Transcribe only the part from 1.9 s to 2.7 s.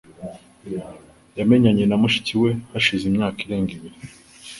mushiki we